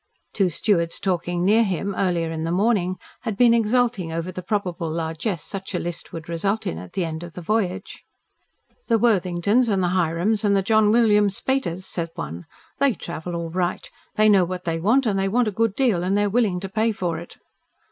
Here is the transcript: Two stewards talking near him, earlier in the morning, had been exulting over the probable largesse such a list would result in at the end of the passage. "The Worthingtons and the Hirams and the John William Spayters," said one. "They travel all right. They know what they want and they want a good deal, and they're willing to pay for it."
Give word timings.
Two 0.33 0.49
stewards 0.49 0.99
talking 0.99 1.45
near 1.45 1.63
him, 1.63 1.93
earlier 1.95 2.31
in 2.31 2.43
the 2.43 2.49
morning, 2.51 2.95
had 3.19 3.37
been 3.37 3.53
exulting 3.53 4.11
over 4.11 4.31
the 4.31 4.41
probable 4.41 4.89
largesse 4.89 5.43
such 5.43 5.75
a 5.75 5.79
list 5.79 6.11
would 6.11 6.27
result 6.27 6.65
in 6.65 6.79
at 6.79 6.93
the 6.93 7.05
end 7.05 7.21
of 7.21 7.33
the 7.33 7.43
passage. 7.43 8.03
"The 8.87 8.97
Worthingtons 8.97 9.69
and 9.69 9.83
the 9.83 9.89
Hirams 9.89 10.43
and 10.43 10.55
the 10.57 10.63
John 10.63 10.89
William 10.91 11.29
Spayters," 11.29 11.85
said 11.85 12.09
one. 12.15 12.45
"They 12.79 12.93
travel 12.95 13.35
all 13.35 13.51
right. 13.51 13.87
They 14.15 14.27
know 14.27 14.43
what 14.43 14.63
they 14.63 14.79
want 14.79 15.05
and 15.05 15.19
they 15.19 15.27
want 15.27 15.47
a 15.47 15.51
good 15.51 15.75
deal, 15.75 16.01
and 16.03 16.17
they're 16.17 16.31
willing 16.31 16.59
to 16.61 16.67
pay 16.69 16.91
for 16.91 17.19
it." 17.19 17.37